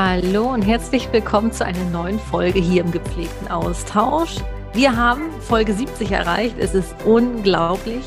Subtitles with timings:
[0.00, 4.36] Hallo und herzlich willkommen zu einer neuen Folge hier im gepflegten Austausch.
[4.72, 6.54] Wir haben Folge 70 erreicht.
[6.56, 8.04] Es ist unglaublich.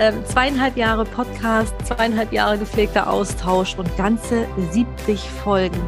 [0.00, 5.80] Ähm, zweieinhalb Jahre Podcast, zweieinhalb Jahre gepflegter Austausch und ganze 70 Folgen.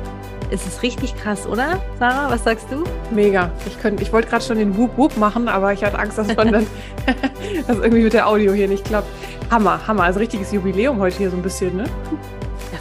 [0.52, 1.82] Es ist richtig krass, oder?
[1.98, 2.84] Sarah, was sagst du?
[3.10, 3.50] Mega.
[3.66, 6.52] Ich, ich wollte gerade schon den Whoop Whoop machen, aber ich hatte Angst, dass man
[6.52, 6.66] dann
[7.66, 9.08] dass irgendwie mit der Audio hier nicht klappt.
[9.50, 10.04] Hammer, Hammer.
[10.04, 11.86] Also richtiges Jubiläum heute hier so ein bisschen, ne?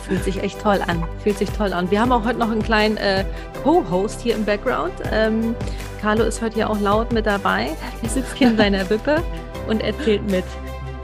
[0.08, 1.04] Fühlt sich echt toll an.
[1.24, 1.90] Fühlt sich toll an.
[1.90, 3.24] Wir haben auch heute noch einen kleinen äh,
[3.64, 4.94] Co-Host hier im Background.
[5.12, 5.56] Ähm,
[6.02, 7.70] Carlo ist heute ja auch laut mit dabei.
[8.02, 9.24] Er sitzt hier in seiner Wippe
[9.68, 10.44] und erzählt mit.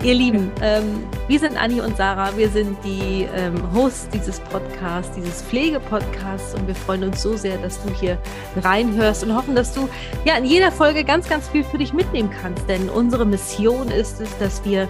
[0.02, 5.14] Ihr Lieben, ähm, wir sind Anni und Sarah, wir sind die ähm, Hosts dieses Podcasts,
[5.14, 8.18] dieses Pflegepodcasts und wir freuen uns so sehr, dass du hier
[8.64, 9.90] reinhörst und hoffen, dass du
[10.24, 12.68] ja in jeder Folge ganz, ganz viel für dich mitnehmen kannst.
[12.70, 14.88] Denn unsere Mission ist es, dass wir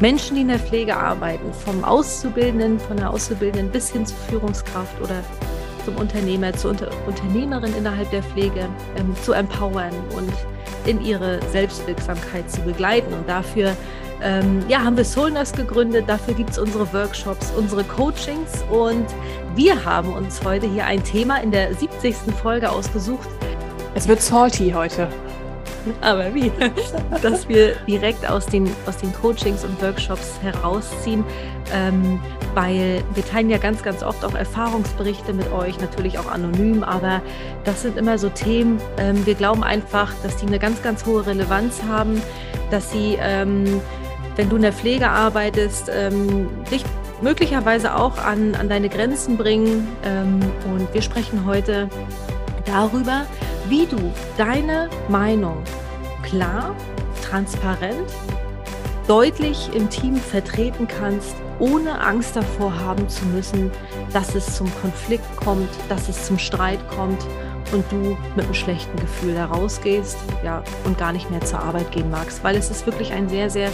[0.00, 4.98] Menschen, die in der Pflege arbeiten, vom Auszubildenden, von der Auszubildenden bis hin zur Führungskraft
[5.00, 5.22] oder
[5.84, 10.32] zum Unternehmer, zur Unter Unternehmerin innerhalb der Pflege ähm, zu empowern und
[10.86, 13.12] in ihre Selbstwirksamkeit zu begleiten.
[13.12, 13.76] Und dafür
[14.22, 16.04] ähm, ja, haben wir Soulness gegründet.
[16.08, 18.64] Dafür gibt es unsere Workshops, unsere Coachings.
[18.70, 19.06] Und
[19.54, 22.16] wir haben uns heute hier ein Thema in der 70.
[22.42, 23.28] Folge ausgesucht.
[23.94, 25.08] Es wird salty heute.
[26.00, 26.50] Aber wie?
[27.22, 31.24] Dass wir direkt aus den, aus den Coachings und Workshops herausziehen,
[31.72, 32.20] ähm,
[32.54, 37.22] weil wir teilen ja ganz, ganz oft auch Erfahrungsberichte mit euch, natürlich auch anonym, aber
[37.64, 41.26] das sind immer so Themen, ähm, wir glauben einfach, dass die eine ganz, ganz hohe
[41.26, 42.20] Relevanz haben,
[42.70, 43.80] dass sie, ähm,
[44.36, 46.84] wenn du in der Pflege arbeitest, ähm, dich
[47.22, 49.88] möglicherweise auch an, an deine Grenzen bringen.
[50.04, 50.40] Ähm,
[50.72, 51.88] und wir sprechen heute
[52.64, 53.26] darüber,
[53.70, 55.62] wie du deine Meinung
[56.22, 56.74] klar,
[57.22, 58.10] transparent,
[59.06, 63.70] deutlich im Team vertreten kannst, ohne Angst davor haben zu müssen,
[64.12, 67.24] dass es zum Konflikt kommt, dass es zum Streit kommt
[67.72, 71.92] und du mit einem schlechten Gefühl da rausgehst ja, und gar nicht mehr zur Arbeit
[71.92, 73.70] gehen magst, weil es ist wirklich ein sehr, sehr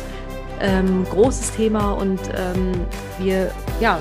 [0.61, 2.73] ähm, großes Thema und ähm,
[3.19, 3.51] wir
[3.81, 3.99] ja,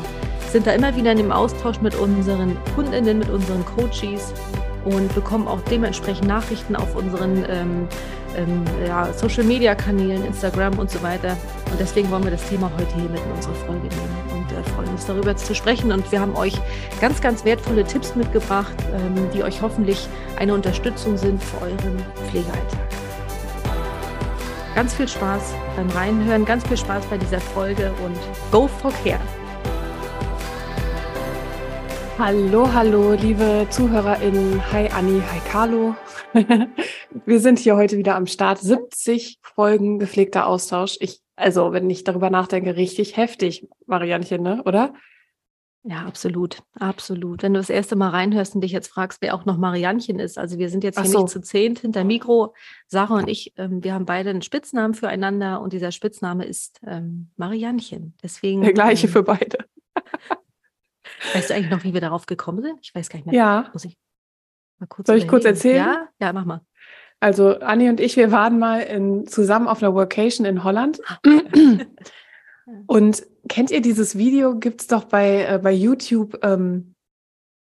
[0.52, 4.34] sind da immer wieder in dem Austausch mit unseren Kundinnen, mit unseren Coaches
[4.86, 7.88] und bekommen auch dementsprechend Nachrichten auf unseren ähm,
[8.38, 11.38] ähm, ja, Social-Media-Kanälen, Instagram und so weiter.
[11.72, 14.64] Und deswegen wollen wir das Thema heute hier mit in unsere Folge nehmen und äh,
[14.72, 15.92] freuen uns darüber zu sprechen.
[15.92, 16.54] Und wir haben euch
[17.02, 20.08] ganz, ganz wertvolle Tipps mitgebracht, ähm, die euch hoffentlich
[20.38, 22.80] eine Unterstützung sind für euren Pflegealltag.
[24.76, 28.18] Ganz viel Spaß beim Reinhören, ganz viel Spaß bei dieser Folge und
[28.52, 29.20] go for care!
[32.18, 34.72] Hallo, hallo, liebe ZuhörerInnen.
[34.72, 35.96] Hi Anni, hi Carlo.
[37.26, 38.60] Wir sind hier heute wieder am Start.
[38.60, 40.96] 70 Folgen gepflegter Austausch.
[41.02, 44.64] Ich, also, wenn ich darüber nachdenke, richtig heftig, Marianchen, ne?
[44.64, 44.94] oder?
[45.84, 47.44] Ja, absolut, absolut.
[47.44, 50.38] Wenn du das erste Mal reinhörst und dich jetzt fragst, wer auch noch Marianchen ist,
[50.38, 51.24] also wir sind jetzt hier so.
[51.24, 52.54] nicht zu zehnt hinter Mikro.
[52.88, 57.30] Sarah und ich, ähm, wir haben beide einen Spitznamen füreinander und dieser Spitzname ist ähm,
[57.36, 58.14] Marianchen.
[58.24, 58.62] Deswegen.
[58.62, 59.58] Der gleiche ähm, für beide.
[61.34, 62.80] Weißt du eigentlich noch, wie wir darauf gekommen sind?
[62.82, 63.36] Ich weiß gar nicht mehr.
[63.36, 63.70] Ja.
[63.74, 63.98] Muss ich
[64.80, 65.78] mal kurz Soll ich kurz erzählen?
[65.78, 66.62] Ja, ja, mach mal.
[67.20, 71.00] Also Anni und ich, wir waren mal in, zusammen auf einer Workation in Holland.
[71.08, 71.18] Ah.
[72.88, 74.56] und kennt ihr dieses Video?
[74.56, 76.96] Gibt es doch bei, äh, bei YouTube ähm,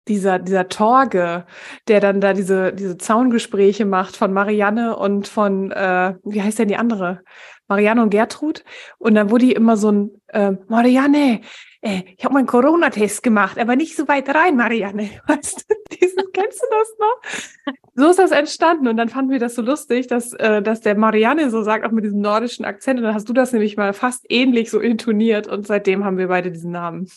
[0.08, 1.44] dieser, dieser Torge,
[1.86, 6.68] der dann da diese, diese Zaungespräche macht von Marianne und von, äh, wie heißt denn
[6.68, 7.22] die andere?
[7.68, 8.64] Marianne und Gertrud.
[8.98, 11.42] Und dann wurde die immer so ein, äh, Marianne,
[11.80, 15.10] äh, ich habe meinen Corona-Test gemacht, aber nicht so weit rein, Marianne.
[15.26, 17.74] Weißt du, kennst du das noch?
[17.94, 18.88] So ist das entstanden.
[18.88, 21.92] Und dann fanden wir das so lustig, dass, äh, dass der Marianne so sagt, auch
[21.92, 22.98] mit diesem nordischen Akzent.
[22.98, 25.46] Und dann hast du das nämlich mal fast ähnlich so intoniert.
[25.46, 27.08] Und seitdem haben wir beide diesen Namen.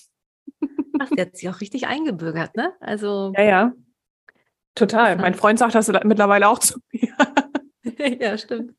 [0.99, 2.73] Ach, der hat sich auch richtig eingebürgert, ne?
[2.79, 3.33] Also.
[3.35, 3.73] Ja, ja.
[4.75, 5.17] Total.
[5.17, 7.13] Mein Freund sagt das mittlerweile auch zu mir.
[8.19, 8.73] ja, stimmt.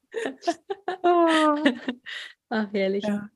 [1.03, 1.57] Oh.
[2.49, 3.05] Ach, herrlich.
[3.05, 3.29] Ja.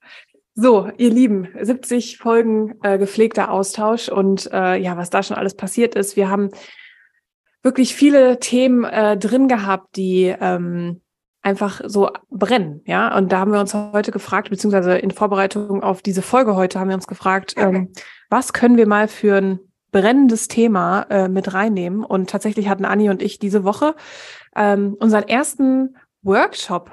[0.58, 5.54] So, ihr Lieben, 70 Folgen äh, gepflegter Austausch und äh, ja, was da schon alles
[5.54, 6.16] passiert ist.
[6.16, 6.48] Wir haben
[7.62, 11.02] wirklich viele Themen äh, drin gehabt, die ähm,
[11.42, 13.14] einfach so brennen, ja.
[13.18, 16.88] Und da haben wir uns heute gefragt, beziehungsweise in Vorbereitung auf diese Folge heute haben
[16.88, 17.92] wir uns gefragt, ähm,
[18.30, 19.60] was können wir mal für ein
[19.92, 22.02] brennendes Thema äh, mit reinnehmen?
[22.02, 23.94] Und tatsächlich hatten Anni und ich diese Woche
[24.56, 26.92] ähm, unseren ersten Workshop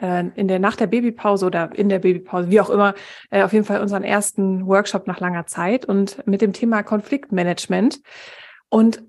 [0.00, 2.94] äh, in der nach der Babypause oder in der Babypause, wie auch immer,
[3.30, 8.00] äh, auf jeden Fall unseren ersten Workshop nach langer Zeit und mit dem Thema Konfliktmanagement.
[8.68, 9.02] Und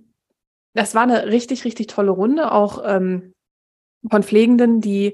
[0.73, 3.33] das war eine richtig, richtig tolle Runde, auch ähm,
[4.09, 5.13] von Pflegenden, die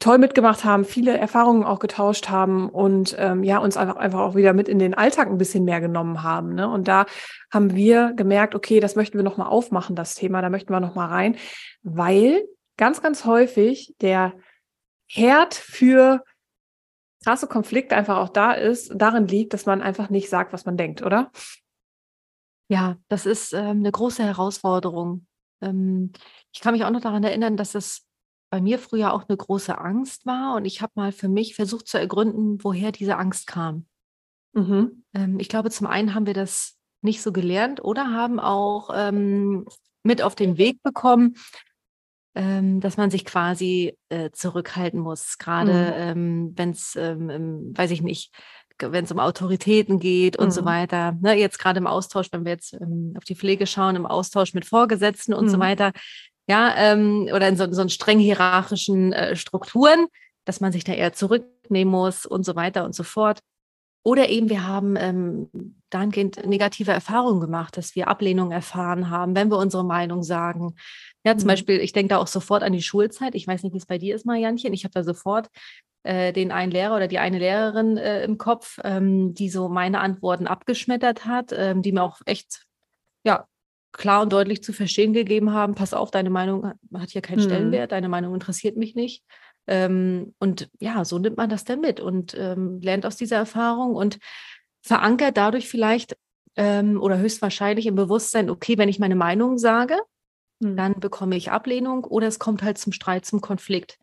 [0.00, 4.34] toll mitgemacht haben, viele Erfahrungen auch getauscht haben und ähm, ja, uns einfach, einfach auch
[4.34, 6.54] wieder mit in den Alltag ein bisschen mehr genommen haben.
[6.54, 6.68] Ne?
[6.68, 7.04] Und da
[7.52, 11.08] haben wir gemerkt, okay, das möchten wir nochmal aufmachen, das Thema, da möchten wir nochmal
[11.08, 11.36] rein,
[11.82, 12.42] weil
[12.76, 14.32] ganz, ganz häufig der
[15.14, 16.24] Herd für
[17.22, 20.76] krasse Konflikte einfach auch da ist, darin liegt, dass man einfach nicht sagt, was man
[20.78, 21.30] denkt, oder?
[22.68, 25.26] Ja, das ist ähm, eine große Herausforderung.
[25.60, 26.12] Ähm,
[26.52, 28.06] ich kann mich auch noch daran erinnern, dass es
[28.50, 31.88] bei mir früher auch eine große Angst war und ich habe mal für mich versucht
[31.88, 33.86] zu ergründen, woher diese Angst kam.
[34.54, 35.04] Mhm.
[35.14, 39.66] Ähm, ich glaube, zum einen haben wir das nicht so gelernt oder haben auch ähm,
[40.02, 41.36] mit auf den Weg bekommen,
[42.34, 45.92] ähm, dass man sich quasi äh, zurückhalten muss, gerade mhm.
[45.96, 48.32] ähm, wenn es, ähm, weiß ich nicht,
[48.78, 50.52] wenn es um Autoritäten geht und mhm.
[50.52, 51.16] so weiter.
[51.20, 54.54] Ne, jetzt gerade im Austausch, wenn wir jetzt ähm, auf die Pflege schauen, im Austausch
[54.54, 55.50] mit Vorgesetzten und mhm.
[55.50, 55.92] so weiter,
[56.48, 60.06] ja, ähm, oder in so, so streng hierarchischen äh, Strukturen,
[60.44, 63.40] dass man sich da eher zurücknehmen muss und so weiter und so fort.
[64.04, 65.48] Oder eben wir haben ähm,
[65.90, 70.74] dahingehend negative Erfahrungen gemacht, dass wir Ablehnung erfahren haben, wenn wir unsere Meinung sagen.
[71.24, 71.52] Ja, zum mhm.
[71.52, 73.34] Beispiel, ich denke da auch sofort an die Schulzeit.
[73.34, 74.72] Ich weiß nicht, wie es bei dir ist, Marianchen.
[74.72, 75.48] Ich habe da sofort
[76.02, 80.00] äh, den einen Lehrer oder die eine Lehrerin äh, im Kopf, ähm, die so meine
[80.00, 82.64] Antworten abgeschmettert hat, ähm, die mir auch echt
[83.24, 83.46] ja,
[83.92, 87.44] klar und deutlich zu verstehen gegeben haben, pass auf, deine Meinung hat hier keinen mhm.
[87.44, 89.22] Stellenwert, deine Meinung interessiert mich nicht.
[89.68, 93.94] Ähm, und ja, so nimmt man das dann mit und ähm, lernt aus dieser Erfahrung
[93.94, 94.18] und
[94.82, 96.16] verankert dadurch vielleicht
[96.56, 99.96] ähm, oder höchstwahrscheinlich im Bewusstsein, okay, wenn ich meine Meinung sage,
[100.62, 100.76] mhm.
[100.76, 103.98] dann bekomme ich Ablehnung oder es kommt halt zum Streit, zum Konflikt.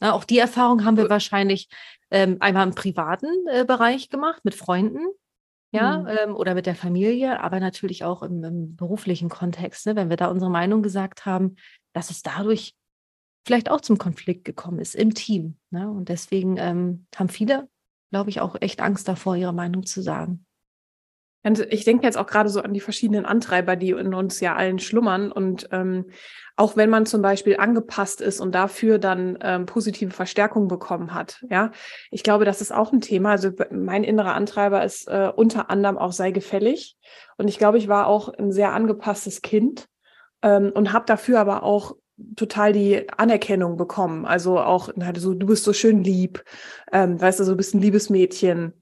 [0.00, 1.10] Na, auch die Erfahrung haben wir äh.
[1.10, 1.68] wahrscheinlich
[2.10, 5.06] ähm, einmal im privaten äh, Bereich gemacht mit Freunden,
[5.72, 6.06] ja, mhm.
[6.08, 10.16] ähm, oder mit der Familie, aber natürlich auch im, im beruflichen Kontext, ne, wenn wir
[10.16, 11.56] da unsere Meinung gesagt haben,
[11.92, 12.74] dass es dadurch
[13.46, 15.56] vielleicht auch zum Konflikt gekommen ist im Team.
[15.70, 15.90] Ne?
[15.90, 17.68] Und deswegen ähm, haben viele,
[18.10, 20.44] glaube ich, auch echt Angst davor, ihre Meinung zu sagen.
[21.44, 24.56] Und ich denke jetzt auch gerade so an die verschiedenen Antreiber, die in uns ja
[24.56, 25.30] allen schlummern.
[25.30, 26.06] Und ähm,
[26.56, 31.44] auch wenn man zum Beispiel angepasst ist und dafür dann ähm, positive Verstärkung bekommen hat,
[31.48, 31.70] ja,
[32.10, 33.30] ich glaube, das ist auch ein Thema.
[33.30, 36.96] Also mein innerer Antreiber ist äh, unter anderem auch sei gefällig.
[37.36, 39.86] Und ich glaube, ich war auch ein sehr angepasstes Kind
[40.42, 41.94] ähm, und habe dafür aber auch
[42.34, 44.26] total die Anerkennung bekommen.
[44.26, 46.42] Also auch so, du bist so schön lieb,
[46.92, 48.72] ähm, weißt du, so bist ein liebes Mädchen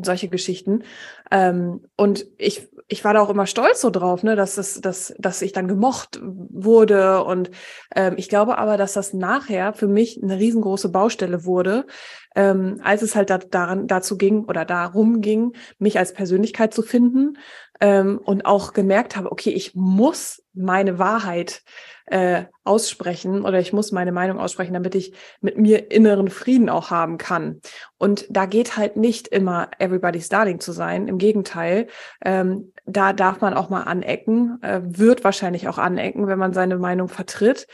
[0.00, 0.84] und solche Geschichten.
[1.30, 5.14] Ähm, und ich, ich war da auch immer stolz so drauf, ne, dass, das, dass,
[5.18, 7.22] dass ich dann gemocht wurde.
[7.24, 7.50] Und
[7.94, 11.84] ähm, ich glaube aber, dass das nachher für mich eine riesengroße Baustelle wurde,
[12.34, 16.82] ähm, als es halt da, daran, dazu ging oder darum ging, mich als Persönlichkeit zu
[16.82, 17.38] finden
[17.80, 21.62] ähm, und auch gemerkt habe, okay, ich muss meine Wahrheit
[22.06, 26.90] äh, aussprechen oder ich muss meine Meinung aussprechen, damit ich mit mir inneren Frieden auch
[26.90, 27.60] haben kann.
[27.98, 31.08] Und da geht halt nicht immer everybody's darling zu sein.
[31.08, 31.86] Im Gegenteil,
[32.24, 36.76] ähm, da darf man auch mal anecken, äh, wird wahrscheinlich auch anecken, wenn man seine
[36.76, 37.66] Meinung vertritt.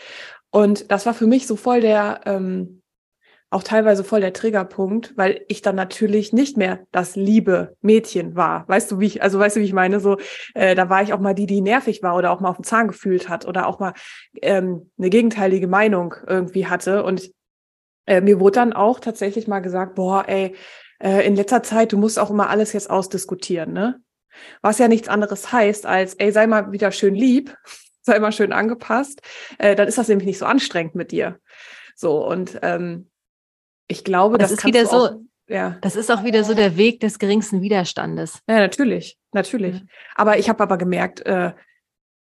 [0.51, 2.83] Und das war für mich so voll der ähm,
[3.57, 8.69] auch teilweise voll der Triggerpunkt, weil ich dann natürlich nicht mehr das liebe Mädchen war.
[8.69, 9.99] Weißt du, wie ich, also weißt du, wie ich meine?
[9.99, 10.19] So,
[10.53, 12.65] äh, da war ich auch mal die, die nervig war oder auch mal auf den
[12.65, 13.95] Zahn gefühlt hat oder auch mal
[14.43, 17.03] ähm, eine gegenteilige Meinung irgendwie hatte.
[17.03, 17.31] Und
[18.07, 20.55] äh, mir wurde dann auch tatsächlich mal gesagt, boah, ey,
[20.99, 24.01] äh, in letzter Zeit, du musst auch immer alles jetzt ausdiskutieren, ne?
[24.61, 27.57] Was ja nichts anderes heißt als, ey, sei mal wieder schön lieb,
[28.03, 29.23] sei mal schön angepasst,
[29.57, 31.41] äh, dann ist das nämlich nicht so anstrengend mit dir.
[31.95, 33.09] So, und ähm,
[33.89, 35.25] ich glaube, das, das ist wieder so.
[35.49, 35.77] ja.
[35.81, 38.43] Das ist auch wieder so der Weg des geringsten Widerstandes.
[38.49, 39.77] Ja, natürlich, natürlich.
[39.77, 39.87] Ja.
[40.15, 41.53] Aber ich habe aber gemerkt, äh,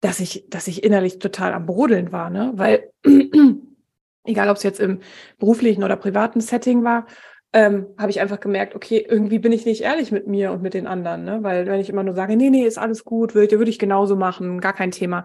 [0.00, 2.52] dass ich, dass ich innerlich total am Brodeln war, ne?
[2.54, 2.90] Weil
[4.24, 5.00] egal, ob es jetzt im
[5.38, 7.06] beruflichen oder privaten Setting war,
[7.52, 10.74] ähm, habe ich einfach gemerkt, okay, irgendwie bin ich nicht ehrlich mit mir und mit
[10.74, 11.38] den anderen, ne?
[11.42, 14.16] Weil wenn ich immer nur sage, nee, nee, ist alles gut, würde, würde ich genauso
[14.16, 15.24] machen, gar kein Thema.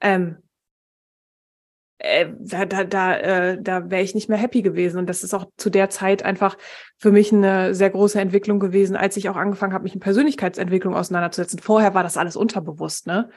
[0.00, 0.36] Ähm,
[1.98, 4.98] äh, da, da, da, äh, da wäre ich nicht mehr happy gewesen.
[4.98, 6.56] Und das ist auch zu der Zeit einfach
[6.96, 10.94] für mich eine sehr große Entwicklung gewesen, als ich auch angefangen habe, mich mit Persönlichkeitsentwicklung
[10.94, 11.58] auseinanderzusetzen.
[11.58, 13.30] Vorher war das alles unterbewusst, ne?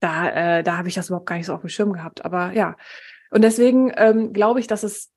[0.00, 2.24] Da, äh, da habe ich das überhaupt gar nicht so auf dem Schirm gehabt.
[2.24, 2.76] Aber ja.
[3.30, 5.10] Und deswegen ähm, glaube ich, dass es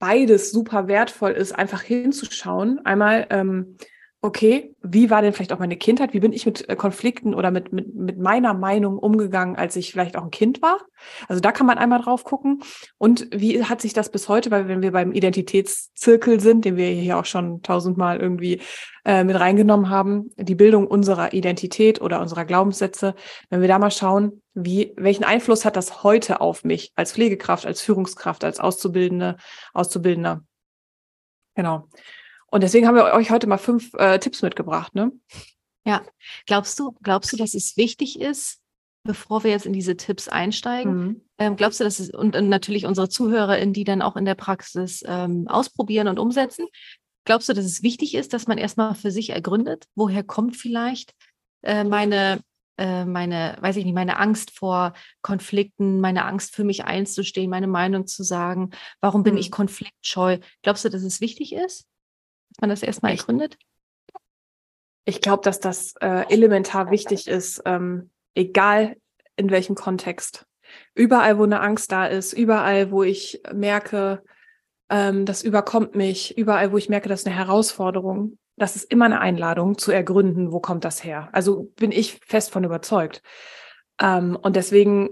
[0.00, 2.80] beides super wertvoll ist, einfach hinzuschauen.
[2.84, 3.76] Einmal, ähm,
[4.24, 6.12] okay, wie war denn vielleicht auch meine Kindheit?
[6.12, 9.90] Wie bin ich mit äh, Konflikten oder mit, mit, mit meiner Meinung umgegangen, als ich
[9.90, 10.78] vielleicht auch ein Kind war?
[11.26, 12.62] Also da kann man einmal drauf gucken.
[12.98, 16.86] Und wie hat sich das bis heute, weil wenn wir beim Identitätszirkel sind, den wir
[16.86, 18.60] hier auch schon tausendmal irgendwie
[19.04, 23.16] äh, mit reingenommen haben, die Bildung unserer Identität oder unserer Glaubenssätze,
[23.50, 27.66] wenn wir da mal schauen, wie, welchen Einfluss hat das heute auf mich als Pflegekraft,
[27.66, 29.36] als Führungskraft, als Auszubildende,
[29.74, 30.44] Auszubildender?
[31.56, 31.88] Genau.
[32.52, 35.10] Und deswegen haben wir euch heute mal fünf äh, Tipps mitgebracht, ne?
[35.86, 36.02] Ja.
[36.46, 38.60] Glaubst du, glaubst du, dass es wichtig ist,
[39.04, 41.20] bevor wir jetzt in diese Tipps einsteigen, mhm.
[41.38, 44.34] ähm, glaubst du, dass es, und, und, natürlich unsere ZuhörerInnen, die dann auch in der
[44.34, 46.66] Praxis ähm, ausprobieren und umsetzen,
[47.24, 51.14] glaubst du, dass es wichtig ist, dass man erstmal für sich ergründet, woher kommt vielleicht
[51.62, 52.42] äh, meine,
[52.76, 54.92] äh, meine, weiß ich nicht, meine Angst vor
[55.22, 59.40] Konflikten, meine Angst für mich einzustehen, meine Meinung zu sagen, warum bin mhm.
[59.40, 60.38] ich konfliktscheu?
[60.62, 61.86] Glaubst du, dass es wichtig ist?
[62.52, 63.56] Dass man das erstmal ergründet?
[65.04, 68.96] Ich glaube, dass das äh, elementar wichtig ist, ähm, egal
[69.36, 70.46] in welchem Kontext.
[70.94, 74.22] Überall, wo eine Angst da ist, überall, wo ich merke,
[74.90, 79.06] ähm, das überkommt mich, überall, wo ich merke, das ist eine Herausforderung, das ist immer
[79.06, 81.28] eine Einladung zu ergründen, wo kommt das her.
[81.32, 83.22] Also bin ich fest von überzeugt.
[84.00, 85.08] Ähm, und deswegen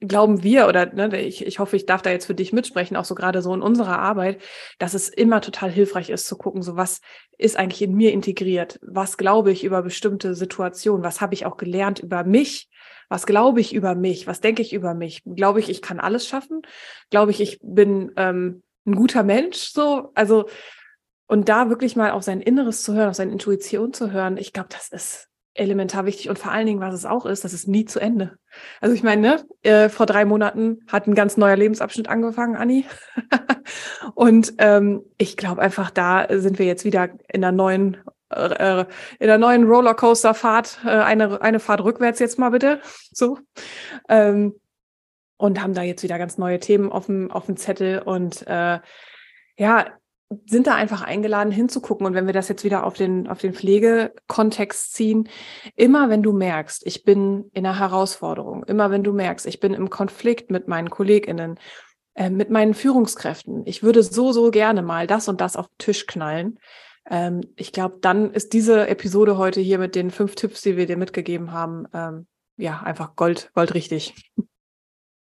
[0.00, 3.04] glauben wir oder ne, ich, ich hoffe, ich darf da jetzt für dich mitsprechen, auch
[3.04, 4.40] so gerade so in unserer Arbeit,
[4.78, 7.00] dass es immer total hilfreich ist zu gucken, so was
[7.36, 11.56] ist eigentlich in mir integriert, was glaube ich über bestimmte Situationen, was habe ich auch
[11.56, 12.68] gelernt über mich,
[13.08, 16.26] was glaube ich über mich, was denke ich über mich, glaube ich, ich kann alles
[16.26, 16.62] schaffen,
[17.10, 20.48] glaube ich, ich bin ähm, ein guter Mensch, so, also
[21.26, 24.52] und da wirklich mal auf sein Inneres zu hören, auf seine Intuition zu hören, ich
[24.52, 27.68] glaube, das ist elementar wichtig und vor allen Dingen, was es auch ist, das ist
[27.68, 28.38] nie zu Ende.
[28.80, 32.84] Also ich meine, ne, äh, vor drei Monaten hat ein ganz neuer Lebensabschnitt angefangen, Anni.
[34.14, 37.96] und ähm, ich glaube einfach, da sind wir jetzt wieder in einer neuen,
[38.30, 38.84] äh,
[39.18, 42.80] in der neuen Rollercoaster-Fahrt, äh, eine, eine Fahrt rückwärts jetzt mal bitte.
[43.10, 43.38] So.
[44.08, 44.54] Ähm,
[45.38, 48.00] und haben da jetzt wieder ganz neue Themen auf dem, auf dem Zettel.
[48.00, 48.80] Und äh,
[49.56, 49.86] ja,
[50.46, 52.06] sind da einfach eingeladen hinzugucken.
[52.06, 55.28] Und wenn wir das jetzt wieder auf den, auf den Pflegekontext ziehen,
[55.74, 59.72] immer wenn du merkst, ich bin in einer Herausforderung, immer wenn du merkst, ich bin
[59.72, 61.58] im Konflikt mit meinen KollegInnen,
[62.14, 65.78] äh, mit meinen Führungskräften, ich würde so, so gerne mal das und das auf den
[65.78, 66.58] Tisch knallen.
[67.08, 70.86] Ähm, ich glaube, dann ist diese Episode heute hier mit den fünf Tipps, die wir
[70.86, 72.26] dir mitgegeben haben, ähm,
[72.58, 74.14] ja, einfach Gold, Gold richtig.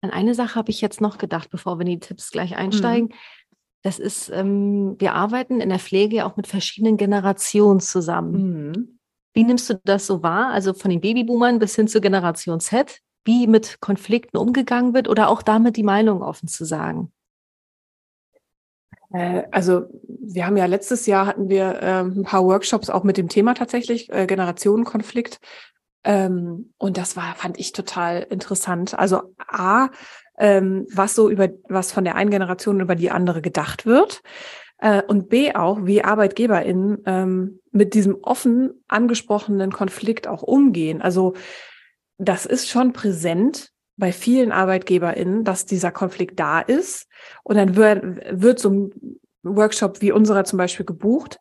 [0.01, 3.09] An eine Sache habe ich jetzt noch gedacht, bevor wir in die Tipps gleich einsteigen.
[3.09, 3.38] Mhm
[3.81, 8.71] das ist, ähm, wir arbeiten in der Pflege auch mit verschiedenen Generationen zusammen.
[8.71, 8.99] Mhm.
[9.33, 10.51] Wie nimmst du das so wahr?
[10.51, 15.29] Also von den Babyboomern bis hin zur Generation Z, wie mit Konflikten umgegangen wird oder
[15.29, 17.11] auch damit die Meinung offen zu sagen?
[19.13, 23.17] Äh, also wir haben ja letztes Jahr hatten wir äh, ein paar Workshops auch mit
[23.17, 25.39] dem Thema tatsächlich äh, Generationenkonflikt
[26.03, 28.97] ähm, und das war fand ich total interessant.
[28.97, 29.89] Also a
[30.39, 34.21] ähm, was so über, was von der einen Generation über die andere gedacht wird.
[34.79, 41.01] Äh, und B auch, wie ArbeitgeberInnen ähm, mit diesem offen angesprochenen Konflikt auch umgehen.
[41.01, 41.33] Also
[42.17, 47.07] das ist schon präsent bei vielen ArbeitgeberInnen, dass dieser Konflikt da ist.
[47.43, 51.37] Und dann wird, wird so ein Workshop wie unserer zum Beispiel gebucht.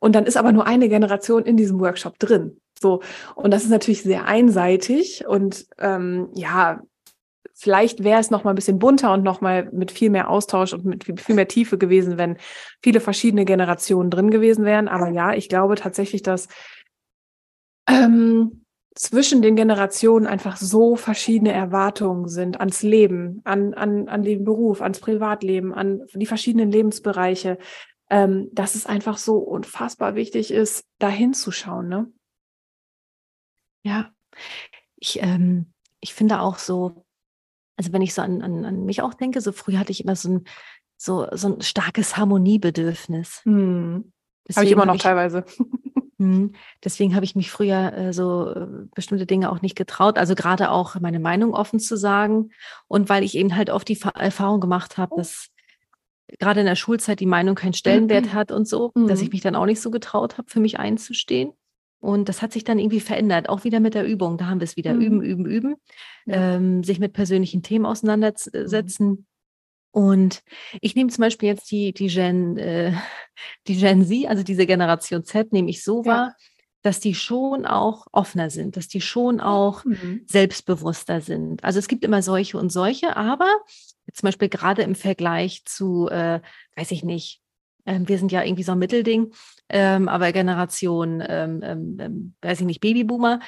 [0.00, 2.60] Und dann ist aber nur eine Generation in diesem Workshop drin.
[2.80, 3.02] So.
[3.36, 6.82] Und das ist natürlich sehr einseitig und ähm, ja,
[7.60, 10.72] vielleicht wäre es noch mal ein bisschen bunter und noch mal mit viel mehr Austausch
[10.72, 12.38] und mit viel mehr Tiefe gewesen, wenn
[12.82, 14.88] viele verschiedene Generationen drin gewesen wären.
[14.88, 16.48] Aber ja, ich glaube tatsächlich, dass
[17.86, 18.64] ähm,
[18.94, 24.80] zwischen den Generationen einfach so verschiedene Erwartungen sind ans Leben, an, an, an den Beruf,
[24.80, 27.58] ans Privatleben, an die verschiedenen Lebensbereiche,
[28.08, 31.88] ähm, dass es einfach so unfassbar wichtig ist, da hinzuschauen.
[31.88, 32.12] Ne?
[33.82, 34.10] Ja,
[34.96, 37.04] ich, ähm, ich finde auch so,
[37.80, 40.14] also wenn ich so an, an, an mich auch denke, so früh hatte ich immer
[40.14, 40.44] so ein,
[40.98, 43.40] so, so ein starkes Harmoniebedürfnis.
[43.44, 44.12] Hm.
[44.54, 45.44] Habe ich immer noch ich, teilweise.
[46.18, 46.52] Hm,
[46.84, 50.70] deswegen habe ich mich früher äh, so äh, bestimmte Dinge auch nicht getraut, also gerade
[50.70, 52.50] auch meine Meinung offen zu sagen.
[52.88, 55.48] Und weil ich eben halt oft die Fa Erfahrung gemacht habe, dass
[56.38, 58.32] gerade in der Schulzeit die Meinung keinen Stellenwert mhm.
[58.34, 59.08] hat und so, mhm.
[59.08, 61.54] dass ich mich dann auch nicht so getraut habe, für mich einzustehen.
[62.00, 64.38] Und das hat sich dann irgendwie verändert, auch wieder mit der Übung.
[64.38, 65.00] Da haben wir es wieder mhm.
[65.00, 65.74] üben, üben, üben,
[66.26, 66.56] ja.
[66.56, 69.08] ähm, sich mit persönlichen Themen auseinandersetzen.
[69.08, 69.26] Mhm.
[69.92, 70.42] Und
[70.80, 72.92] ich nehme zum Beispiel jetzt die, die, Gen, äh,
[73.66, 76.10] die Gen Z, also diese Generation Z, nehme ich so ja.
[76.10, 76.36] wahr,
[76.82, 80.22] dass die schon auch offener sind, dass die schon auch mhm.
[80.26, 81.62] selbstbewusster sind.
[81.62, 83.50] Also es gibt immer solche und solche, aber
[84.14, 86.40] zum Beispiel gerade im Vergleich zu, äh,
[86.76, 87.42] weiß ich nicht,
[87.90, 89.32] ähm, wir sind ja irgendwie so ein Mittelding,
[89.68, 93.40] ähm, aber Generation, ähm, ähm, ähm weiß ich nicht, Babyboomer,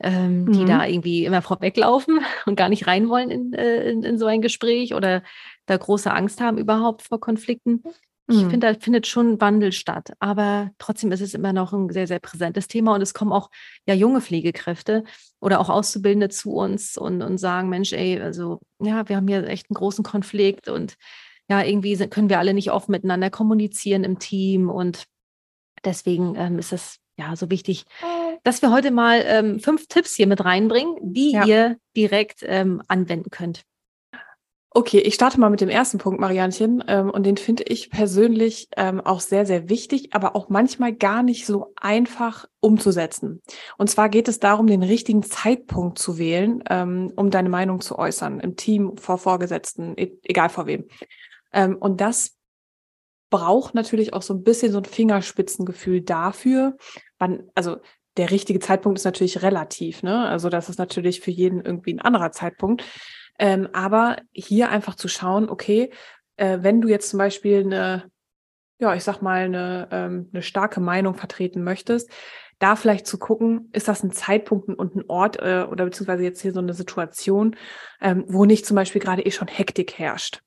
[0.00, 0.52] ähm, mhm.
[0.52, 4.26] die da irgendwie immer vorweglaufen und gar nicht rein wollen in, äh, in, in, so
[4.26, 5.22] ein Gespräch oder
[5.66, 7.82] da große Angst haben überhaupt vor Konflikten.
[8.26, 8.50] Ich mhm.
[8.50, 12.20] finde, da findet schon Wandel statt, aber trotzdem ist es immer noch ein sehr, sehr
[12.20, 13.50] präsentes Thema und es kommen auch
[13.86, 15.04] ja junge Pflegekräfte
[15.40, 19.46] oder auch Auszubildende zu uns und, und sagen, Mensch, ey, also ja, wir haben hier
[19.48, 20.94] echt einen großen Konflikt und
[21.50, 25.04] ja, irgendwie sind, können wir alle nicht offen miteinander kommunizieren im Team und
[25.84, 27.84] deswegen ähm, ist es ja so wichtig,
[28.44, 31.44] dass wir heute mal ähm, fünf Tipps hier mit reinbringen, die ja.
[31.44, 33.64] ihr direkt ähm, anwenden könnt.
[34.72, 36.84] Okay, ich starte mal mit dem ersten Punkt, Marianchen.
[36.86, 41.24] Ähm, und den finde ich persönlich ähm, auch sehr, sehr wichtig, aber auch manchmal gar
[41.24, 43.42] nicht so einfach umzusetzen.
[43.78, 47.98] Und zwar geht es darum, den richtigen Zeitpunkt zu wählen, ähm, um deine Meinung zu
[47.98, 50.86] äußern, im Team, vor Vorgesetzten, e egal vor wem.
[51.52, 52.36] Ähm, und das
[53.30, 56.76] braucht natürlich auch so ein bisschen so ein Fingerspitzengefühl dafür,
[57.18, 57.78] wann, also
[58.16, 60.26] der richtige Zeitpunkt ist natürlich relativ, ne?
[60.28, 62.84] Also das ist natürlich für jeden irgendwie ein anderer Zeitpunkt.
[63.38, 65.90] Ähm, aber hier einfach zu schauen, okay,
[66.36, 68.10] äh, wenn du jetzt zum Beispiel eine,
[68.78, 72.10] ja, ich sag mal, eine, ähm, eine starke Meinung vertreten möchtest,
[72.58, 76.42] da vielleicht zu gucken, ist das ein Zeitpunkt und ein Ort äh, oder beziehungsweise jetzt
[76.42, 77.56] hier so eine Situation,
[78.02, 80.42] ähm, wo nicht zum Beispiel gerade eh schon Hektik herrscht.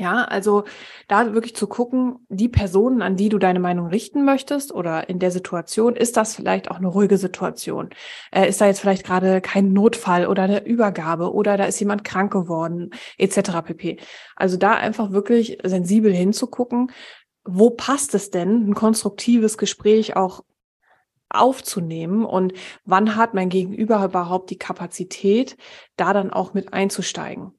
[0.00, 0.62] Ja, also
[1.08, 5.18] da wirklich zu gucken, die Personen, an die du deine Meinung richten möchtest oder in
[5.18, 7.90] der Situation, ist das vielleicht auch eine ruhige Situation?
[8.30, 12.04] Äh, ist da jetzt vielleicht gerade kein Notfall oder eine Übergabe oder da ist jemand
[12.04, 13.60] krank geworden, etc.
[13.64, 13.98] pp.
[14.36, 16.92] Also da einfach wirklich sensibel hinzugucken,
[17.44, 20.44] wo passt es denn, ein konstruktives Gespräch auch
[21.28, 22.52] aufzunehmen und
[22.84, 25.56] wann hat mein Gegenüber überhaupt die Kapazität,
[25.96, 27.52] da dann auch mit einzusteigen.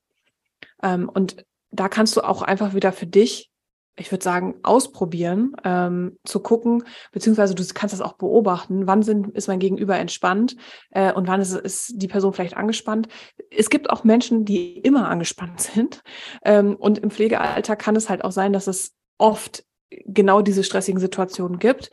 [0.81, 3.49] Ähm, und da kannst du auch einfach wieder für dich,
[3.95, 9.35] ich würde sagen, ausprobieren, ähm, zu gucken, beziehungsweise du kannst das auch beobachten, wann sind,
[9.35, 10.55] ist mein Gegenüber entspannt
[10.91, 13.09] äh, und wann ist, ist die Person vielleicht angespannt.
[13.51, 16.01] Es gibt auch Menschen, die immer angespannt sind.
[16.43, 19.65] Ähm, und im Pflegealter kann es halt auch sein, dass es oft
[20.05, 21.91] genau diese stressigen Situationen gibt.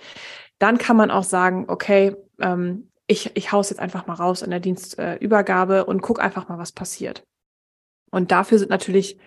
[0.59, 4.51] Dann kann man auch sagen, okay, ähm, ich, ich hau's jetzt einfach mal raus in
[4.51, 7.25] der Dienstübergabe und guck einfach mal, was passiert.
[8.11, 9.19] Und dafür sind natürlich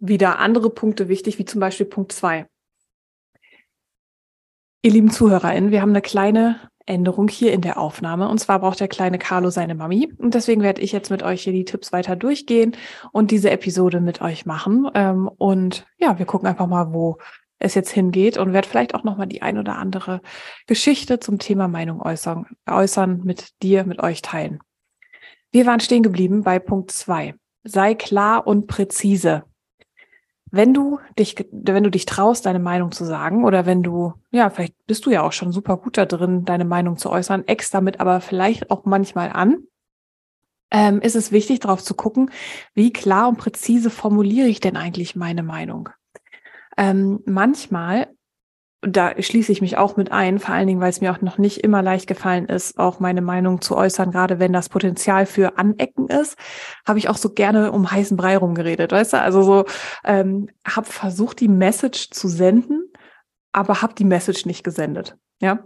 [0.00, 2.46] wieder andere Punkte wichtig, wie zum Beispiel Punkt zwei.
[4.82, 8.28] Ihr lieben ZuhörerInnen, wir haben eine kleine Änderung hier in der Aufnahme.
[8.28, 10.12] Und zwar braucht der kleine Carlo seine Mami.
[10.18, 12.76] Und deswegen werde ich jetzt mit euch hier die Tipps weiter durchgehen
[13.12, 14.88] und diese Episode mit euch machen.
[14.94, 17.18] Ähm, und ja, wir gucken einfach mal, wo
[17.58, 20.20] es jetzt hingeht und werde vielleicht auch nochmal die ein oder andere
[20.66, 24.60] Geschichte zum Thema Meinung äußern, äußern mit dir, mit euch teilen.
[25.50, 27.34] Wir waren stehen geblieben bei Punkt zwei.
[27.64, 29.44] Sei klar und präzise
[30.56, 34.50] wenn du dich, wenn du dich traust, deine Meinung zu sagen, oder wenn du, ja,
[34.50, 37.70] vielleicht bist du ja auch schon super gut da drin, deine Meinung zu äußern, ex
[37.70, 39.64] damit aber vielleicht auch manchmal an,
[40.70, 42.30] ähm, ist es wichtig, darauf zu gucken,
[42.74, 45.88] wie klar und präzise formuliere ich denn eigentlich meine Meinung.
[46.76, 48.08] Ähm, manchmal
[48.86, 51.38] da schließe ich mich auch mit ein, vor allen Dingen, weil es mir auch noch
[51.38, 55.58] nicht immer leicht gefallen ist, auch meine Meinung zu äußern, gerade wenn das Potenzial für
[55.58, 56.36] Anecken ist,
[56.86, 59.20] habe ich auch so gerne um heißen Brei rumgeredet, weißt du?
[59.20, 59.64] Also so,
[60.04, 62.92] ähm, habe versucht, die Message zu senden,
[63.52, 65.64] aber habe die Message nicht gesendet, ja?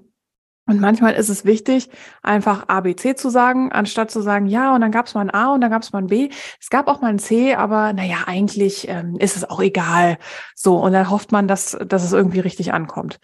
[0.71, 1.91] Und manchmal ist es wichtig,
[2.23, 5.23] einfach A, B, C zu sagen, anstatt zu sagen, ja, und dann gab es mal
[5.23, 6.31] ein A und dann gab es mal ein B.
[6.61, 10.17] Es gab auch mal ein C, aber naja, eigentlich ähm, ist es auch egal.
[10.55, 13.19] So, und dann hofft man, dass, dass es irgendwie richtig ankommt.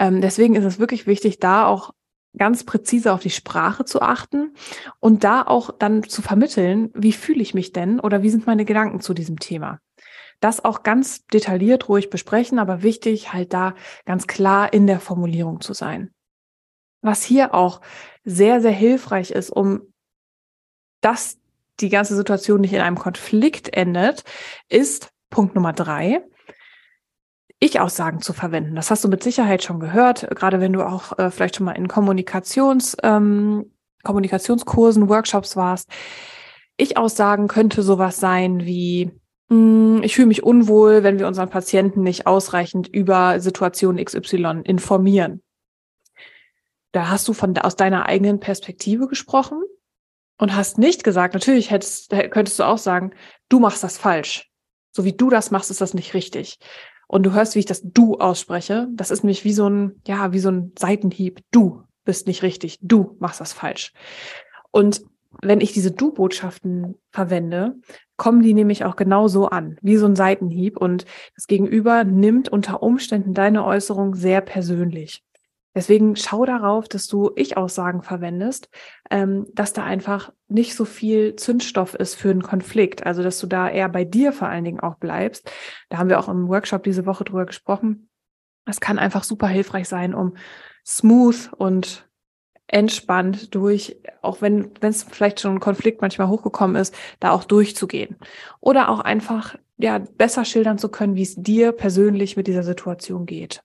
[0.00, 1.92] Ähm, deswegen ist es wirklich wichtig, da auch
[2.36, 4.52] ganz präzise auf die Sprache zu achten
[4.98, 8.64] und da auch dann zu vermitteln, wie fühle ich mich denn oder wie sind meine
[8.64, 9.78] Gedanken zu diesem Thema.
[10.40, 15.60] Das auch ganz detailliert ruhig besprechen, aber wichtig, halt da ganz klar in der Formulierung
[15.60, 16.10] zu sein.
[17.02, 17.80] Was hier auch
[18.24, 19.92] sehr, sehr hilfreich ist, um
[21.02, 21.36] dass
[21.80, 24.24] die ganze Situation nicht in einem Konflikt endet,
[24.68, 26.22] ist Punkt Nummer drei,
[27.58, 28.74] Ich-Aussagen zu verwenden.
[28.74, 31.72] Das hast du mit Sicherheit schon gehört, gerade wenn du auch äh, vielleicht schon mal
[31.72, 33.72] in Kommunikations, ähm,
[34.04, 35.88] Kommunikationskursen, Workshops warst.
[36.76, 39.10] Ich-Aussagen könnte sowas sein wie,
[39.48, 45.42] hm, ich fühle mich unwohl, wenn wir unseren Patienten nicht ausreichend über Situation XY informieren.
[46.92, 49.62] Da hast du von aus deiner eigenen Perspektive gesprochen
[50.38, 53.12] und hast nicht gesagt, natürlich hättest, könntest du auch sagen,
[53.48, 54.50] du machst das falsch.
[54.92, 56.58] So wie du das machst, ist das nicht richtig.
[57.08, 58.88] Und du hörst, wie ich das du ausspreche.
[58.92, 61.40] Das ist nämlich wie so ein, ja, wie so ein Seitenhieb.
[61.50, 62.78] Du bist nicht richtig.
[62.82, 63.92] Du machst das falsch.
[64.70, 65.02] Und
[65.40, 67.76] wenn ich diese Du-Botschaften verwende,
[68.16, 70.76] kommen die nämlich auch genauso an, wie so ein Seitenhieb.
[70.76, 75.22] Und das Gegenüber nimmt unter Umständen deine Äußerung sehr persönlich.
[75.74, 78.68] Deswegen schau darauf, dass du Ich-Aussagen verwendest,
[79.10, 83.06] ähm, dass da einfach nicht so viel Zündstoff ist für einen Konflikt.
[83.06, 85.50] Also, dass du da eher bei dir vor allen Dingen auch bleibst.
[85.88, 88.08] Da haben wir auch im Workshop diese Woche drüber gesprochen.
[88.66, 90.36] Das kann einfach super hilfreich sein, um
[90.86, 92.08] smooth und
[92.66, 97.44] entspannt durch, auch wenn wenn es vielleicht schon ein Konflikt manchmal hochgekommen ist, da auch
[97.44, 98.16] durchzugehen.
[98.60, 103.26] Oder auch einfach ja besser schildern zu können, wie es dir persönlich mit dieser Situation
[103.26, 103.62] geht.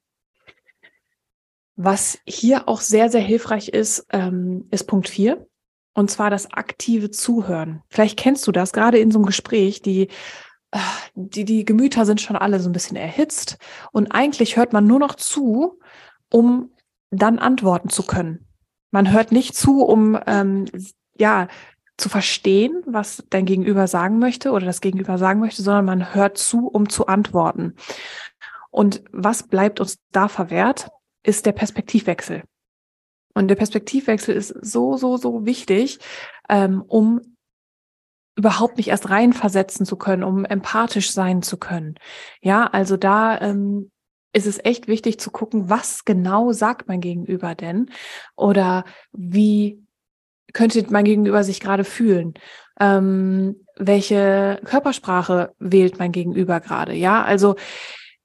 [1.79, 5.47] Was hier auch sehr, sehr hilfreich ist, ähm, ist Punkt vier
[5.93, 7.83] Und zwar das aktive Zuhören.
[7.87, 10.07] Vielleicht kennst du das gerade in so einem Gespräch, die,
[10.71, 10.79] äh,
[11.13, 13.57] die, die Gemüter sind schon alle so ein bisschen erhitzt.
[13.91, 15.79] Und eigentlich hört man nur noch zu,
[16.33, 16.71] um
[17.11, 18.47] dann antworten zu können.
[18.89, 20.65] Man hört nicht zu, um ähm,
[21.19, 21.47] ja
[21.97, 26.39] zu verstehen, was dein Gegenüber sagen möchte oder das Gegenüber sagen möchte, sondern man hört
[26.39, 27.75] zu, um zu antworten.
[28.71, 30.89] Und was bleibt uns da verwehrt?
[31.27, 32.43] Ist der Perspektivwechsel.
[33.33, 35.99] Und der Perspektivwechsel ist so, so, so wichtig,
[36.49, 37.35] ähm, um
[38.35, 41.95] überhaupt nicht erst reinversetzen zu können, um empathisch sein zu können.
[42.41, 43.91] Ja, also da ähm,
[44.31, 47.89] ist es echt wichtig zu gucken, was genau sagt mein Gegenüber denn
[48.35, 49.83] oder wie
[50.53, 52.35] könnte mein Gegenüber sich gerade fühlen?
[52.79, 56.93] Ähm, welche Körpersprache wählt mein Gegenüber gerade?
[56.93, 57.55] Ja, also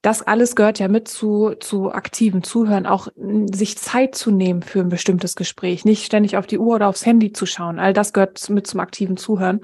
[0.03, 3.07] das alles gehört ja mit zu, zu aktivem Zuhören, auch
[3.53, 7.07] sich Zeit zu nehmen für ein bestimmtes Gespräch, nicht ständig auf die Uhr oder aufs
[7.07, 7.79] Handy zu schauen.
[7.79, 9.61] All das gehört mit zum aktiven Zuhören.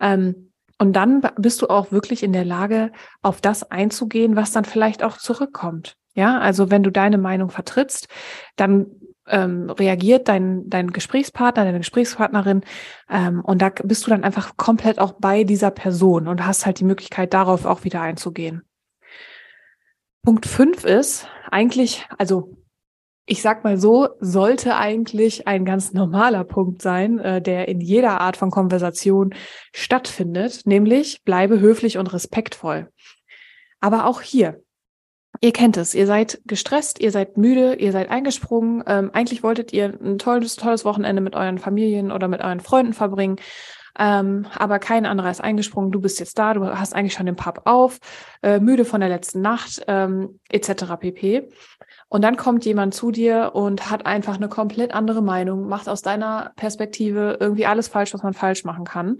[0.00, 4.64] Ähm, und dann bist du auch wirklich in der Lage, auf das einzugehen, was dann
[4.64, 5.96] vielleicht auch zurückkommt.
[6.14, 8.08] Ja, also wenn du deine Meinung vertrittst,
[8.56, 8.86] dann
[9.26, 12.62] ähm, reagiert dein, dein Gesprächspartner, deine Gesprächspartnerin
[13.10, 16.80] ähm, und da bist du dann einfach komplett auch bei dieser Person und hast halt
[16.80, 18.62] die Möglichkeit, darauf auch wieder einzugehen.
[20.28, 22.54] Punkt fünf ist eigentlich, also
[23.24, 28.20] ich sag mal so, sollte eigentlich ein ganz normaler Punkt sein, äh, der in jeder
[28.20, 29.34] Art von Konversation
[29.72, 32.90] stattfindet, nämlich bleibe höflich und respektvoll.
[33.80, 34.60] Aber auch hier,
[35.40, 38.84] ihr kennt es, ihr seid gestresst, ihr seid müde, ihr seid eingesprungen.
[38.86, 42.92] Ähm, eigentlich wolltet ihr ein tolles, tolles Wochenende mit euren Familien oder mit euren Freunden
[42.92, 43.36] verbringen.
[43.98, 45.90] Ähm, aber kein anderer ist eingesprungen.
[45.90, 47.98] Du bist jetzt da, du hast eigentlich schon den Pub auf,
[48.42, 50.96] äh, müde von der letzten Nacht, ähm, etc.
[50.98, 51.48] pp.
[52.08, 56.00] Und dann kommt jemand zu dir und hat einfach eine komplett andere Meinung, macht aus
[56.00, 59.18] deiner Perspektive irgendwie alles falsch, was man falsch machen kann.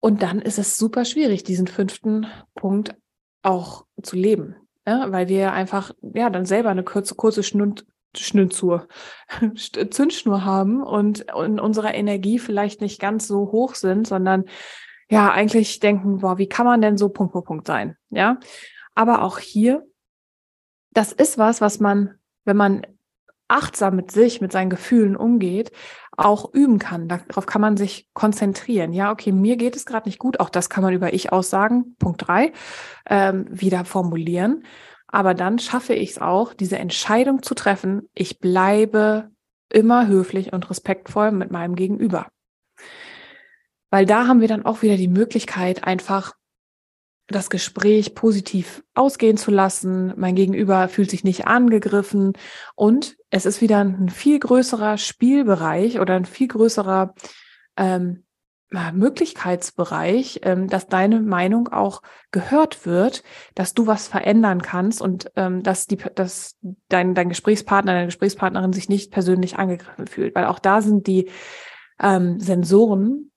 [0.00, 2.94] Und dann ist es super schwierig, diesen fünften Punkt
[3.42, 4.56] auch zu leben.
[4.86, 7.86] Ja, weil wir einfach, ja, dann selber eine kurze, kurze Schnund,
[8.18, 8.88] Schnürzur,
[9.90, 14.44] Zündschnur haben und in unserer Energie vielleicht nicht ganz so hoch sind, sondern
[15.10, 17.96] ja, eigentlich denken, boah, wie kann man denn so Punkt, Punkt, Punkt sein?
[18.10, 18.38] Ja.
[18.94, 19.86] Aber auch hier,
[20.92, 22.86] das ist was, was man, wenn man
[23.48, 25.70] achtsam mit sich, mit seinen Gefühlen umgeht,
[26.16, 27.08] auch üben kann.
[27.08, 28.92] Darauf kann man sich konzentrieren.
[28.92, 30.40] Ja, okay, mir geht es gerade nicht gut.
[30.40, 32.52] Auch das kann man über Ich aussagen, Punkt drei,
[33.08, 34.64] ähm, wieder formulieren.
[35.14, 39.30] Aber dann schaffe ich es auch, diese Entscheidung zu treffen, ich bleibe
[39.72, 42.26] immer höflich und respektvoll mit meinem Gegenüber.
[43.90, 46.32] Weil da haben wir dann auch wieder die Möglichkeit, einfach
[47.28, 50.12] das Gespräch positiv ausgehen zu lassen.
[50.16, 52.32] Mein Gegenüber fühlt sich nicht angegriffen
[52.74, 57.14] und es ist wieder ein viel größerer Spielbereich oder ein viel größerer
[57.76, 58.23] ähm,
[58.92, 63.22] Möglichkeitsbereich, ähm, dass deine Meinung auch gehört wird,
[63.54, 66.56] dass du was verändern kannst und ähm, dass die, dass
[66.88, 71.30] dein, dein Gesprächspartner, deine Gesprächspartnerin sich nicht persönlich angegriffen fühlt, weil auch da sind die
[72.00, 73.30] ähm, Sensoren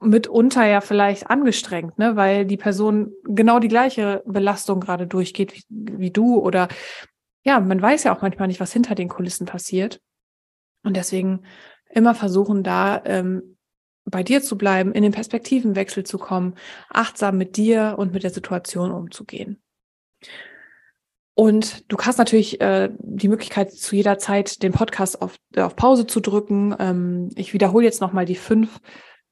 [0.00, 5.64] mitunter ja vielleicht angestrengt, ne, weil die Person genau die gleiche Belastung gerade durchgeht wie,
[5.68, 6.68] wie du oder
[7.42, 10.00] ja, man weiß ja auch manchmal nicht, was hinter den Kulissen passiert.
[10.82, 11.44] Und deswegen
[11.90, 13.56] immer versuchen da ähm,
[14.04, 16.54] bei dir zu bleiben, in den Perspektivenwechsel zu kommen,
[16.88, 19.62] achtsam mit dir und mit der Situation umzugehen.
[21.34, 25.74] Und du hast natürlich äh, die Möglichkeit, zu jeder Zeit den Podcast auf, äh, auf
[25.74, 26.74] Pause zu drücken.
[26.78, 28.80] Ähm, ich wiederhole jetzt nochmal die fünf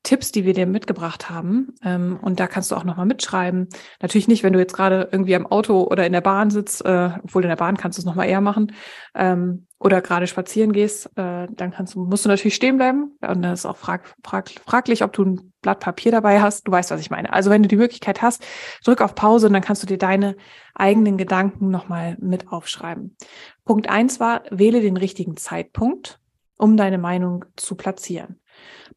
[0.02, 1.74] Tipps, die wir dir mitgebracht haben.
[1.84, 3.68] Ähm, und da kannst du auch nochmal mitschreiben.
[4.00, 7.11] Natürlich nicht, wenn du jetzt gerade irgendwie am Auto oder in der Bahn sitzt, äh,
[7.22, 8.72] obwohl in der Bahn kannst du es nochmal eher machen,
[9.14, 13.16] ähm, oder gerade spazieren gehst, äh, dann kannst du, musst du natürlich stehen bleiben.
[13.20, 16.66] Und das ist auch frag, frag, fraglich, ob du ein Blatt Papier dabei hast.
[16.66, 17.32] Du weißt, was ich meine.
[17.32, 18.44] Also wenn du die Möglichkeit hast,
[18.84, 20.37] drück auf Pause und dann kannst du dir deine
[20.74, 23.16] eigenen Gedanken nochmal mit aufschreiben.
[23.64, 26.18] Punkt eins war, wähle den richtigen Zeitpunkt,
[26.56, 28.40] um deine Meinung zu platzieren.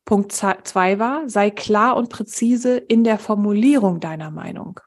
[0.06, 4.80] Punkt zwei war, sei klar und präzise in der Formulierung deiner Meinung.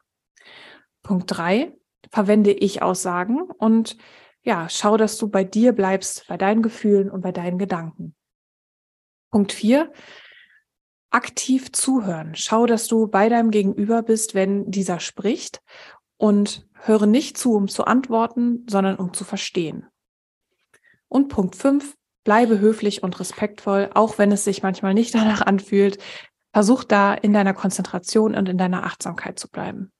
[1.03, 1.77] Punkt drei,
[2.11, 3.97] verwende Ich-Aussagen und
[4.41, 8.15] ja, schau, dass du bei dir bleibst, bei deinen Gefühlen und bei deinen Gedanken.
[9.31, 9.91] Punkt vier,
[11.09, 12.35] aktiv zuhören.
[12.35, 15.61] Schau, dass du bei deinem Gegenüber bist, wenn dieser spricht
[16.17, 19.87] und höre nicht zu, um zu antworten, sondern um zu verstehen.
[21.07, 25.97] Und Punkt fünf, bleibe höflich und respektvoll, auch wenn es sich manchmal nicht danach anfühlt.
[26.53, 29.91] Versuch da in deiner Konzentration und in deiner Achtsamkeit zu bleiben.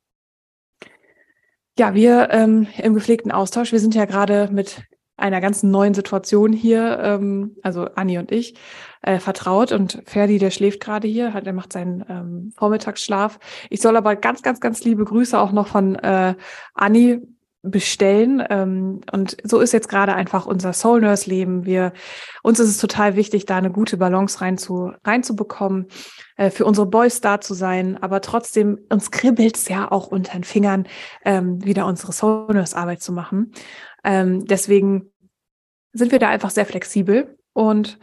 [1.78, 4.84] Ja, wir ähm, im gepflegten Austausch, wir sind ja gerade mit
[5.18, 8.56] einer ganz neuen Situation hier, ähm, also Anni und ich,
[9.02, 13.40] äh, vertraut und Ferdi, der schläft gerade hier, hat, er macht seinen ähm, Vormittagsschlaf.
[13.70, 16.36] Ich soll aber ganz, ganz, ganz liebe Grüße auch noch von äh,
[16.74, 17.22] Anni
[17.70, 18.44] bestellen.
[18.50, 21.66] Ähm, und so ist jetzt gerade einfach unser Soul Nurse Leben.
[21.66, 21.94] Wir,
[22.44, 25.88] uns ist es total wichtig, da eine gute Balance rein zu, reinzubekommen,
[26.38, 28.02] äh, für unsere Boys da zu sein.
[28.02, 30.88] Aber trotzdem, uns kribbelt's ja auch unter den Fingern,
[31.24, 33.52] ähm, wieder unsere Soul Nurse Arbeit zu machen.
[34.04, 35.12] Ähm, deswegen
[35.94, 37.98] sind wir da einfach sehr flexibel und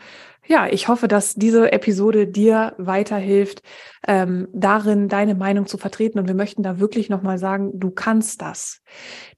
[0.47, 3.63] ja, ich hoffe, dass diese Episode dir weiterhilft,
[4.07, 6.19] ähm, darin deine Meinung zu vertreten.
[6.19, 8.83] Und wir möchten da wirklich nochmal sagen, du kannst das.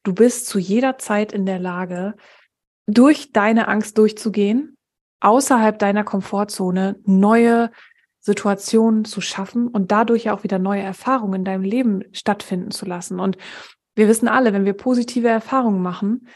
[0.03, 2.15] Du bist zu jeder Zeit in der Lage,
[2.87, 4.77] durch deine Angst durchzugehen,
[5.21, 7.71] außerhalb deiner Komfortzone neue
[8.21, 13.21] Situationen zu schaffen und dadurch auch wieder neue Erfahrungen in deinem Leben stattfinden zu lassen.
[13.21, 13.37] Und
[13.95, 16.29] wir wissen alle, wenn wir positive Erfahrungen machen,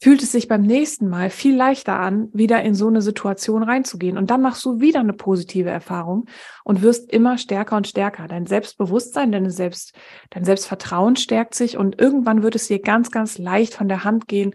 [0.00, 4.18] fühlt es sich beim nächsten Mal viel leichter an, wieder in so eine Situation reinzugehen.
[4.18, 6.26] Und dann machst du wieder eine positive Erfahrung
[6.64, 8.28] und wirst immer stärker und stärker.
[8.28, 9.94] Dein Selbstbewusstsein, deine Selbst,
[10.30, 14.28] dein Selbstvertrauen stärkt sich und irgendwann wird es dir ganz, ganz leicht von der Hand
[14.28, 14.54] gehen,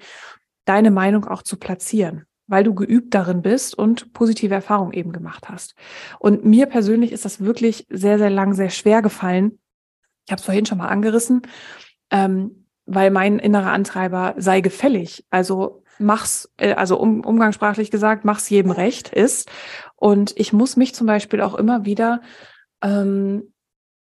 [0.65, 5.49] deine Meinung auch zu platzieren, weil du geübt darin bist und positive Erfahrungen eben gemacht
[5.49, 5.73] hast.
[6.19, 9.57] Und mir persönlich ist das wirklich sehr, sehr lang sehr schwer gefallen.
[10.27, 11.41] Ich habe es vorhin schon mal angerissen.
[12.11, 15.25] Ähm, weil mein innerer Antreiber sei gefällig.
[15.29, 19.49] Also mach's, äh, also um, umgangssprachlich gesagt, mach's jedem recht ist.
[19.95, 22.21] Und ich muss mich zum Beispiel auch immer wieder
[22.81, 23.53] ähm,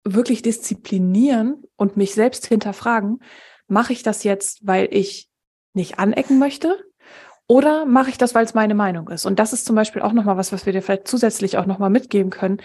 [0.03, 3.19] wirklich disziplinieren und mich selbst hinterfragen,
[3.67, 5.29] mache ich das jetzt, weil ich
[5.73, 6.77] nicht anecken möchte?
[7.47, 9.25] Oder mache ich das, weil es meine Meinung ist?
[9.25, 11.91] Und das ist zum Beispiel auch nochmal was, was wir dir vielleicht zusätzlich auch nochmal
[11.91, 12.59] mitgeben können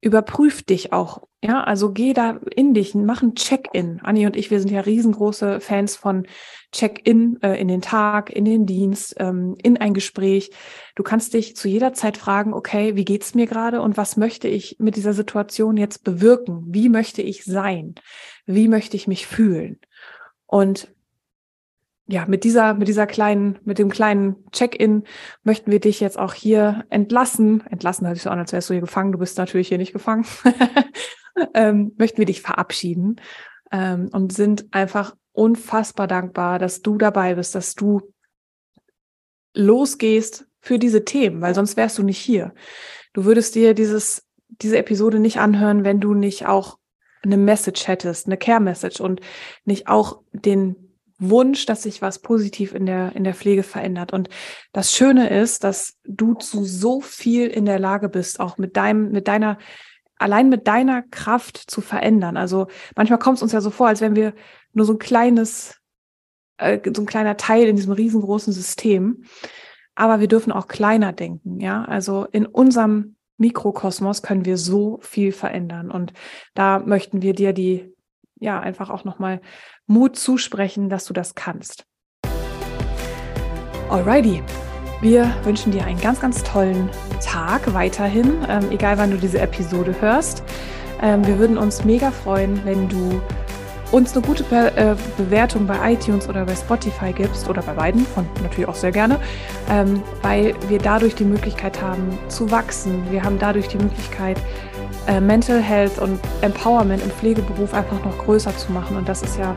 [0.00, 1.22] überprüf dich auch.
[1.42, 4.00] Ja, also geh da in dich, mach ein Check-in.
[4.02, 6.26] Anni und ich, wir sind ja riesengroße Fans von
[6.72, 10.50] Check-in äh, in den Tag, in den Dienst, ähm, in ein Gespräch.
[10.96, 14.48] Du kannst dich zu jeder Zeit fragen, okay, wie geht's mir gerade und was möchte
[14.48, 16.64] ich mit dieser Situation jetzt bewirken?
[16.68, 17.94] Wie möchte ich sein?
[18.46, 19.80] Wie möchte ich mich fühlen?
[20.46, 20.92] Und
[22.10, 25.04] ja, mit dieser, mit dieser kleinen, mit dem kleinen Check-in
[25.44, 27.64] möchten wir dich jetzt auch hier entlassen.
[27.70, 29.12] Entlassen hört sich so an, als wärst du hier gefangen.
[29.12, 30.26] Du bist natürlich hier nicht gefangen.
[31.54, 33.20] ähm, möchten wir dich verabschieden
[33.70, 38.00] ähm, und sind einfach unfassbar dankbar, dass du dabei bist, dass du
[39.54, 42.52] losgehst für diese Themen, weil sonst wärst du nicht hier.
[43.12, 46.78] Du würdest dir dieses, diese Episode nicht anhören, wenn du nicht auch
[47.22, 49.20] eine Message hättest, eine Care-Message und
[49.64, 50.89] nicht auch den
[51.20, 54.12] Wunsch, dass sich was positiv in der, in der Pflege verändert.
[54.12, 54.28] Und
[54.72, 59.10] das Schöne ist, dass du zu so viel in der Lage bist, auch mit deinem,
[59.12, 59.58] mit deiner,
[60.16, 62.36] allein mit deiner Kraft zu verändern.
[62.36, 64.34] Also manchmal kommt es uns ja so vor, als wenn wir
[64.72, 65.78] nur so ein kleines,
[66.58, 69.24] äh, so ein kleiner Teil in diesem riesengroßen System.
[69.94, 71.84] Aber wir dürfen auch kleiner denken, ja.
[71.84, 75.90] Also in unserem Mikrokosmos können wir so viel verändern.
[75.90, 76.12] Und
[76.54, 77.92] da möchten wir dir die,
[78.38, 79.40] ja, einfach auch nochmal
[79.90, 81.84] Mut zusprechen, dass du das kannst.
[83.90, 84.40] Alrighty.
[85.00, 86.88] Wir wünschen dir einen ganz, ganz tollen
[87.20, 90.44] Tag weiterhin, ähm, egal wann du diese Episode hörst.
[91.02, 93.20] Ähm, wir würden uns mega freuen, wenn du
[93.90, 98.06] uns eine gute Be äh, Bewertung bei iTunes oder bei Spotify gibst oder bei beiden,
[98.06, 99.18] von natürlich auch sehr gerne,
[99.68, 103.10] ähm, weil wir dadurch die Möglichkeit haben zu wachsen.
[103.10, 104.38] Wir haben dadurch die Möglichkeit,
[105.06, 108.96] äh, Mental Health und Empowerment im Pflegeberuf einfach noch größer zu machen.
[108.96, 109.54] Und das ist ja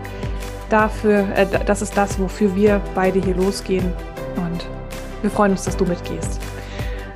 [0.69, 3.91] dafür, äh, das ist das, wofür wir beide hier losgehen.
[4.35, 4.67] Und
[5.21, 6.41] wir freuen uns, dass du mitgehst.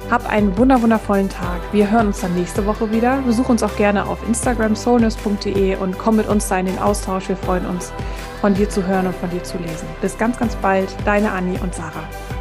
[0.10, 1.60] Hab einen wunderwundervollen Tag.
[1.73, 3.21] Wir hören uns dann nächste Woche wieder.
[3.25, 7.27] Besuch uns auch gerne auf Instagram soulness.de und komm mit uns da in den Austausch.
[7.27, 7.91] Wir freuen uns,
[8.39, 9.88] von dir zu hören und von dir zu lesen.
[9.99, 10.95] Bis ganz, ganz bald.
[11.03, 12.37] Deine Anni und Sarah.